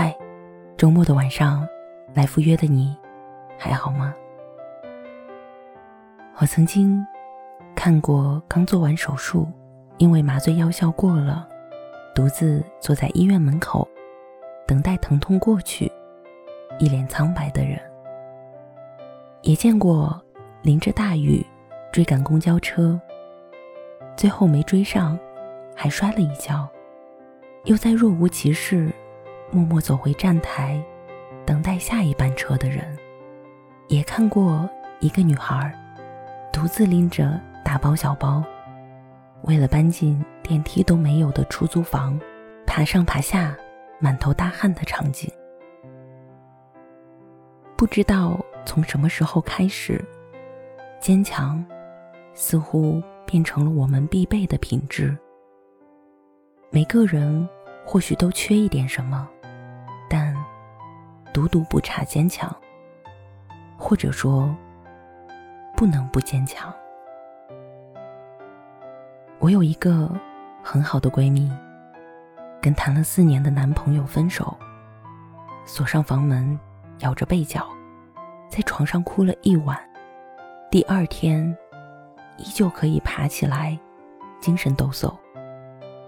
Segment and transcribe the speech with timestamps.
[0.00, 0.16] 嗨，
[0.76, 1.68] 周末的晚上，
[2.14, 2.96] 来赴约的你，
[3.58, 4.14] 还好吗？
[6.36, 7.04] 我曾经
[7.74, 9.48] 看过刚做完手术，
[9.96, 11.48] 因为麻醉药效过了，
[12.14, 13.88] 独自坐在医院门口，
[14.68, 15.90] 等待疼痛过去，
[16.78, 17.76] 一脸苍白的人。
[19.42, 20.22] 也见过
[20.62, 21.44] 淋着大雨
[21.90, 22.96] 追赶公交车，
[24.16, 25.18] 最后没追上，
[25.74, 26.68] 还摔了一跤，
[27.64, 28.92] 又在若无其事。
[29.50, 30.82] 默默走回站台，
[31.46, 32.96] 等待下一班车的人，
[33.88, 34.68] 也看过
[35.00, 35.72] 一个女孩
[36.52, 38.44] 独自拎着大包小包，
[39.44, 42.20] 为了搬进电梯都没有的出租房，
[42.66, 43.56] 爬上爬下，
[43.98, 45.32] 满头大汗的场景。
[47.74, 50.04] 不知道从什么时候开始，
[51.00, 51.64] 坚强
[52.34, 55.16] 似乎变成了我们必备的品质。
[56.70, 57.48] 每个人
[57.86, 59.26] 或许都缺一点什么。
[61.32, 62.54] 独独不差坚强，
[63.76, 64.54] 或者说
[65.76, 66.72] 不能不坚强。
[69.38, 70.10] 我有一个
[70.62, 71.52] 很好的闺蜜，
[72.60, 74.56] 跟谈了四年的男朋友分手，
[75.64, 76.58] 锁上房门，
[77.00, 77.68] 咬着被角，
[78.48, 79.78] 在床上哭了一晚，
[80.70, 81.56] 第二天
[82.36, 83.78] 依旧可以爬起来，
[84.40, 85.14] 精神抖擞，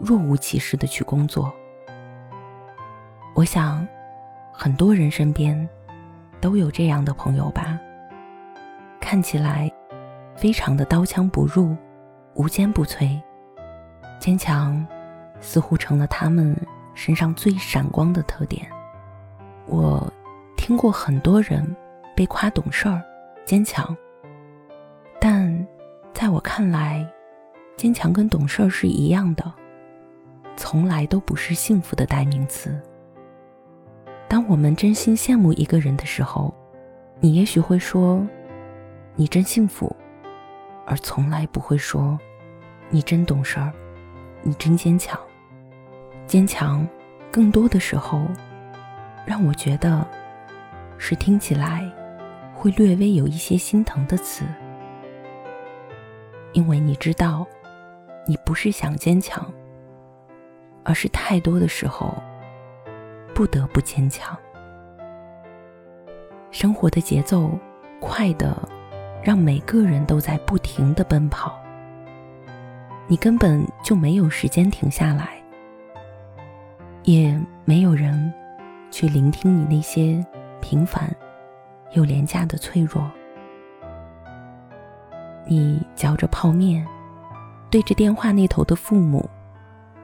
[0.00, 1.52] 若无其事的去工作。
[3.34, 3.86] 我想。
[4.52, 5.68] 很多人身边
[6.40, 7.78] 都有这样的朋友吧，
[9.00, 9.70] 看起来
[10.36, 11.76] 非常的刀枪不入、
[12.34, 13.20] 无坚不摧，
[14.20, 14.86] 坚强
[15.40, 16.54] 似乎成了他们
[16.94, 18.66] 身上最闪光的特点。
[19.66, 20.12] 我
[20.56, 21.74] 听过很多人
[22.14, 23.02] 被夸懂事儿、
[23.44, 23.96] 坚强，
[25.18, 25.66] 但
[26.12, 27.04] 在我看来，
[27.76, 29.52] 坚强跟懂事儿是一样的，
[30.56, 32.80] 从来都不是幸福的代名词。
[34.32, 36.54] 当我们真心羡慕一个人的时候，
[37.20, 38.26] 你也许会说
[39.14, 39.94] ：“你真幸福”，
[40.88, 42.18] 而从来不会说
[42.88, 43.70] ：“你真懂事儿，
[44.40, 45.20] 你真坚强。”
[46.26, 46.88] 坚强，
[47.30, 48.22] 更多的时候，
[49.26, 50.02] 让我觉得
[50.96, 51.86] 是听起来
[52.54, 54.46] 会略微有一些心疼的词，
[56.54, 57.46] 因为你知道，
[58.26, 59.46] 你不是想坚强，
[60.84, 62.14] 而是太多的时候。
[63.34, 64.36] 不得不坚强。
[66.50, 67.50] 生活的节奏
[68.00, 68.56] 快的，
[69.22, 71.58] 让每个人都在不停的奔跑。
[73.06, 75.30] 你根本就没有时间停下来，
[77.04, 78.32] 也没有人
[78.90, 80.24] 去聆听你那些
[80.60, 81.14] 平凡
[81.92, 83.10] 又廉价的脆弱。
[85.44, 86.86] 你嚼着泡面，
[87.70, 89.28] 对着电话那头的父母，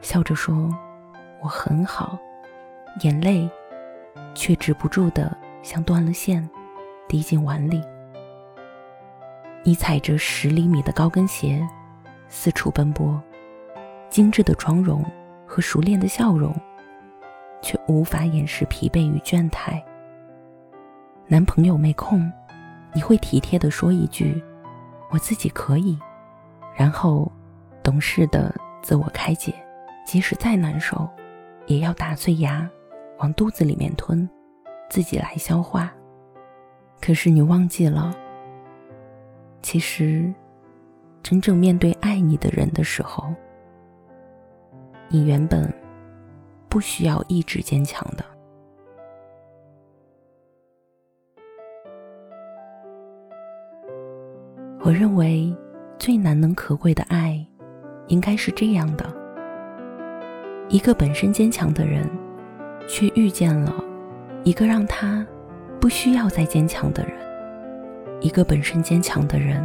[0.00, 0.68] 笑着说
[1.40, 2.18] ：“我很好。”
[3.00, 3.48] 眼泪
[4.34, 6.48] 却止不住的像断了线，
[7.08, 7.82] 滴进碗里。
[9.64, 11.66] 你踩着十厘米的高跟鞋，
[12.28, 13.20] 四处奔波，
[14.08, 15.04] 精致的妆容
[15.46, 16.54] 和熟练的笑容，
[17.62, 19.82] 却无法掩饰疲惫与倦怠。
[21.28, 22.30] 男朋友没空，
[22.92, 24.42] 你会体贴的说一句
[25.10, 25.98] ：“我自己可以。”
[26.76, 27.30] 然后
[27.82, 29.54] 懂事的自我开解，
[30.04, 31.08] 即使再难受，
[31.66, 32.68] 也要打碎牙。
[33.22, 34.28] 往肚子里面吞，
[34.90, 35.94] 自己来消化。
[37.00, 38.12] 可是你忘记了，
[39.62, 40.32] 其实
[41.22, 43.32] 真正面对爱你的人的时候，
[45.08, 45.72] 你原本
[46.68, 48.24] 不需要意志坚强的。
[54.80, 55.56] 我认为
[55.96, 57.46] 最难能可贵的爱，
[58.08, 59.06] 应该是这样的：
[60.68, 62.04] 一个本身坚强的人。
[62.88, 63.72] 却遇见了
[64.44, 65.26] 一个让他
[65.80, 67.14] 不需要再坚强的人，
[68.20, 69.62] 一个本身坚强的人，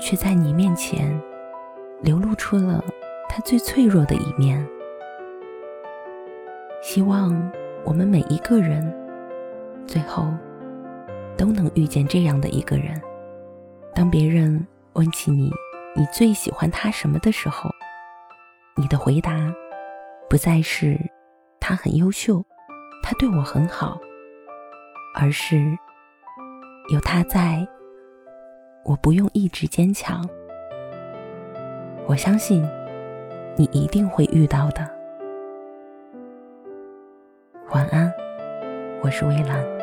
[0.00, 1.20] 却在你面前
[2.00, 2.82] 流露出了
[3.28, 4.64] 他最脆弱的一面。
[6.82, 7.50] 希望
[7.84, 8.92] 我们每一个人
[9.86, 10.26] 最后
[11.36, 13.00] 都能遇见这样的一个人。
[13.94, 15.50] 当别人问起你，
[15.96, 17.68] 你最喜欢他什么的时候，
[18.76, 19.52] 你的回答
[20.30, 20.98] 不再是。
[21.68, 22.42] 他很优秀，
[23.02, 24.00] 他对我很好，
[25.14, 25.76] 而是
[26.88, 27.68] 有他在，
[28.86, 30.26] 我不用一直坚强。
[32.06, 32.66] 我相信
[33.54, 34.90] 你一定会遇到的。
[37.72, 38.10] 晚安，
[39.02, 39.77] 我是微澜。